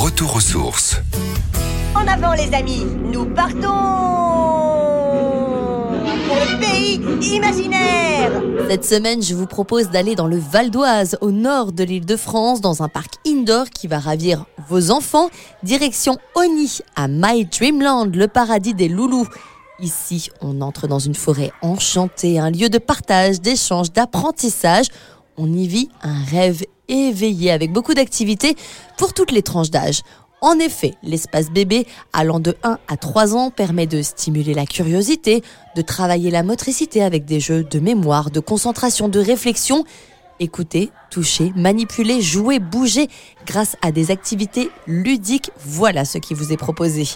Retour 0.00 0.36
aux 0.36 0.40
sources. 0.40 0.96
En 1.94 2.06
avant 2.06 2.32
les 2.32 2.54
amis, 2.54 2.86
nous 3.12 3.26
partons 3.26 3.68
pour 6.26 6.36
le 6.36 6.58
pays 6.58 7.34
imaginaire 7.34 8.32
Cette 8.66 8.86
semaine, 8.86 9.22
je 9.22 9.34
vous 9.34 9.44
propose 9.44 9.90
d'aller 9.90 10.14
dans 10.14 10.26
le 10.26 10.38
Val 10.38 10.70
d'Oise, 10.70 11.18
au 11.20 11.30
nord 11.30 11.72
de 11.72 11.84
l'île 11.84 12.06
de 12.06 12.16
France, 12.16 12.62
dans 12.62 12.82
un 12.82 12.88
parc 12.88 13.16
indoor 13.26 13.68
qui 13.68 13.88
va 13.88 13.98
ravir 13.98 14.46
vos 14.70 14.90
enfants. 14.90 15.28
Direction 15.62 16.16
Oni, 16.34 16.78
à 16.96 17.06
My 17.06 17.44
Dreamland, 17.44 18.16
le 18.16 18.26
paradis 18.26 18.72
des 18.72 18.88
loulous. 18.88 19.28
Ici, 19.80 20.30
on 20.40 20.62
entre 20.62 20.88
dans 20.88 20.98
une 20.98 21.14
forêt 21.14 21.52
enchantée, 21.60 22.38
un 22.38 22.50
lieu 22.50 22.70
de 22.70 22.78
partage, 22.78 23.42
d'échange, 23.42 23.92
d'apprentissage. 23.92 24.86
On 25.42 25.50
y 25.54 25.66
vit 25.66 25.88
un 26.02 26.22
rêve 26.22 26.64
éveillé 26.88 27.50
avec 27.50 27.72
beaucoup 27.72 27.94
d'activités 27.94 28.56
pour 28.98 29.14
toutes 29.14 29.32
les 29.32 29.40
tranches 29.40 29.70
d'âge. 29.70 30.02
En 30.42 30.58
effet, 30.58 30.92
l'espace 31.02 31.50
bébé 31.50 31.86
allant 32.12 32.40
de 32.40 32.58
1 32.62 32.78
à 32.86 32.96
3 32.98 33.34
ans 33.34 33.50
permet 33.50 33.86
de 33.86 34.02
stimuler 34.02 34.52
la 34.52 34.66
curiosité, 34.66 35.42
de 35.76 35.80
travailler 35.80 36.30
la 36.30 36.42
motricité 36.42 37.02
avec 37.02 37.24
des 37.24 37.40
jeux 37.40 37.64
de 37.64 37.80
mémoire, 37.80 38.30
de 38.30 38.38
concentration, 38.38 39.08
de 39.08 39.18
réflexion. 39.18 39.84
Écouter, 40.40 40.90
toucher, 41.10 41.54
manipuler, 41.56 42.20
jouer, 42.20 42.58
bouger 42.58 43.08
grâce 43.46 43.76
à 43.80 43.92
des 43.92 44.10
activités 44.10 44.70
ludiques, 44.86 45.52
voilà 45.64 46.04
ce 46.04 46.18
qui 46.18 46.34
vous 46.34 46.52
est 46.52 46.58
proposé. 46.58 47.08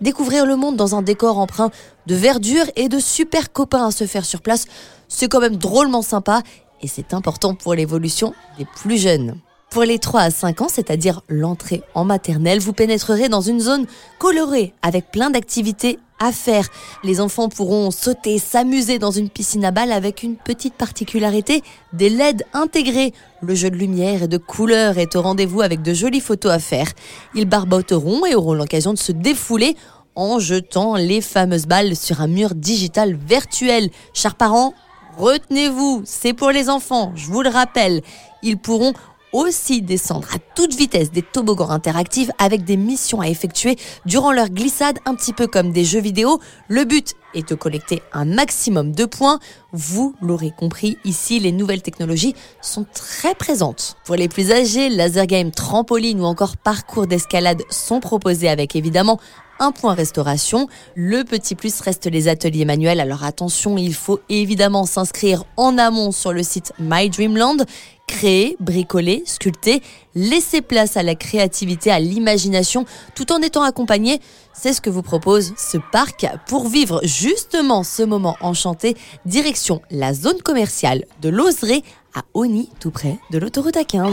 Découvrir 0.00 0.46
le 0.46 0.54
monde 0.54 0.76
dans 0.76 0.94
un 0.94 1.02
décor 1.02 1.38
empreint 1.38 1.72
de 2.06 2.14
verdure 2.14 2.66
et 2.76 2.88
de 2.88 3.00
super 3.00 3.52
copains 3.52 3.88
à 3.88 3.90
se 3.90 4.06
faire 4.06 4.24
sur 4.24 4.40
place, 4.40 4.66
c'est 5.08 5.28
quand 5.28 5.40
même 5.40 5.56
drôlement 5.56 6.02
sympa 6.02 6.42
et 6.82 6.88
c'est 6.88 7.14
important 7.14 7.54
pour 7.54 7.74
l'évolution 7.74 8.34
des 8.58 8.64
plus 8.64 8.98
jeunes. 8.98 9.36
Pour 9.70 9.84
les 9.84 9.98
3 9.98 10.20
à 10.20 10.30
5 10.30 10.60
ans, 10.60 10.68
c'est-à-dire 10.68 11.22
l'entrée 11.28 11.82
en 11.94 12.04
maternelle, 12.04 12.60
vous 12.60 12.74
pénétrerez 12.74 13.30
dans 13.30 13.40
une 13.40 13.60
zone 13.60 13.86
colorée 14.18 14.74
avec 14.82 15.10
plein 15.10 15.30
d'activités 15.30 15.98
à 16.20 16.30
faire. 16.30 16.68
Les 17.02 17.20
enfants 17.20 17.48
pourront 17.48 17.90
sauter, 17.90 18.38
s'amuser 18.38 18.98
dans 18.98 19.10
une 19.10 19.30
piscine 19.30 19.64
à 19.64 19.70
balles 19.70 19.92
avec 19.92 20.22
une 20.22 20.36
petite 20.36 20.74
particularité, 20.74 21.62
des 21.94 22.10
LED 22.10 22.44
intégrés. 22.52 23.14
Le 23.40 23.54
jeu 23.54 23.70
de 23.70 23.76
lumière 23.76 24.24
et 24.24 24.28
de 24.28 24.36
couleurs 24.36 24.98
est 24.98 25.16
au 25.16 25.22
rendez-vous 25.22 25.62
avec 25.62 25.80
de 25.80 25.94
jolies 25.94 26.20
photos 26.20 26.52
à 26.52 26.58
faire. 26.58 26.88
Ils 27.34 27.48
barboteront 27.48 28.26
et 28.26 28.34
auront 28.34 28.54
l'occasion 28.54 28.92
de 28.92 28.98
se 28.98 29.12
défouler 29.12 29.74
en 30.14 30.38
jetant 30.38 30.96
les 30.96 31.22
fameuses 31.22 31.66
balles 31.66 31.96
sur 31.96 32.20
un 32.20 32.26
mur 32.26 32.54
digital 32.54 33.14
virtuel. 33.14 33.88
Chers 34.12 34.34
parents, 34.34 34.74
retenez-vous, 35.16 36.02
c'est 36.04 36.32
pour 36.32 36.50
les 36.50 36.68
enfants, 36.68 37.12
je 37.14 37.26
vous 37.26 37.42
le 37.42 37.50
rappelle. 37.50 38.02
Ils 38.42 38.58
pourront 38.58 38.92
aussi 39.32 39.82
descendre 39.82 40.28
à 40.34 40.38
toute 40.54 40.74
vitesse 40.74 41.10
des 41.10 41.22
toboggans 41.22 41.70
interactifs 41.70 42.30
avec 42.38 42.64
des 42.64 42.76
missions 42.76 43.20
à 43.20 43.28
effectuer 43.28 43.76
durant 44.04 44.32
leur 44.32 44.50
glissade, 44.50 44.98
un 45.06 45.14
petit 45.14 45.32
peu 45.32 45.46
comme 45.46 45.72
des 45.72 45.84
jeux 45.84 46.00
vidéo. 46.00 46.38
Le 46.68 46.84
but 46.84 47.14
est 47.34 47.48
de 47.48 47.54
collecter 47.54 48.02
un 48.12 48.24
maximum 48.24 48.92
de 48.92 49.04
points. 49.04 49.38
Vous 49.72 50.14
l'aurez 50.20 50.52
compris, 50.56 50.98
ici, 51.04 51.38
les 51.40 51.52
nouvelles 51.52 51.82
technologies 51.82 52.34
sont 52.60 52.86
très 52.92 53.34
présentes. 53.34 53.96
Pour 54.04 54.16
les 54.16 54.28
plus 54.28 54.52
âgés, 54.52 54.88
laser 54.88 55.26
game, 55.26 55.50
trampoline 55.50 56.20
ou 56.20 56.24
encore 56.24 56.56
parcours 56.56 57.06
d'escalade 57.06 57.62
sont 57.70 58.00
proposés 58.00 58.48
avec 58.48 58.76
évidemment 58.76 59.20
un 59.58 59.70
point 59.70 59.94
restauration. 59.94 60.68
Le 60.94 61.22
petit 61.24 61.54
plus 61.54 61.80
reste 61.80 62.06
les 62.06 62.28
ateliers 62.28 62.64
manuels. 62.64 63.00
Alors 63.00 63.24
attention, 63.24 63.78
il 63.78 63.94
faut 63.94 64.20
évidemment 64.28 64.86
s'inscrire 64.86 65.44
en 65.56 65.78
amont 65.78 66.10
sur 66.10 66.32
le 66.32 66.42
site 66.42 66.72
My 66.78 67.08
Dreamland 67.08 67.64
créer, 68.12 68.56
bricoler, 68.60 69.22
sculpter, 69.26 69.82
laisser 70.14 70.60
place 70.60 70.96
à 70.96 71.02
la 71.02 71.14
créativité, 71.14 71.90
à 71.90 72.00
l'imagination, 72.00 72.84
tout 73.14 73.32
en 73.32 73.40
étant 73.40 73.62
accompagné. 73.62 74.20
C'est 74.52 74.72
ce 74.72 74.80
que 74.80 74.90
vous 74.90 75.02
propose 75.02 75.54
ce 75.56 75.78
parc 75.92 76.26
pour 76.46 76.68
vivre 76.68 77.00
justement 77.04 77.82
ce 77.82 78.02
moment 78.02 78.36
enchanté. 78.40 78.96
Direction 79.26 79.80
la 79.90 80.14
zone 80.14 80.40
commerciale 80.42 81.04
de 81.20 81.28
l'Oseray 81.28 81.82
à 82.14 82.22
Oni, 82.34 82.68
tout 82.80 82.90
près 82.90 83.18
de 83.30 83.38
l'autoroute 83.38 83.76
A15. 83.76 84.12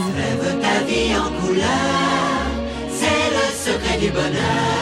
ta 0.62 0.84
vie 0.86 1.16
en 1.16 1.46
couleur, 1.46 1.66
c'est 2.94 3.06
le 3.06 3.74
secret 3.74 3.98
du 3.98 4.10
bonheur. 4.12 4.80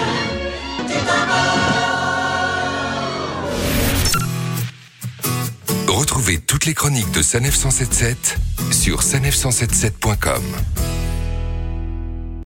Retrouvez 5.88 6.38
toutes 6.38 6.66
les 6.66 6.74
chroniques 6.74 7.12
de 7.12 7.22
Sanef 7.22 7.56
177 7.56 8.38
sur 8.72 9.02
sanef177.com. 9.02 10.44